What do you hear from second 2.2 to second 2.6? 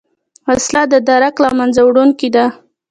ده